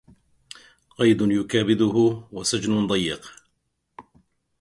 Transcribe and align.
قيد 0.97 1.21
يكابده 1.21 2.23
وسجن 2.31 2.87
ضيق 2.87 3.33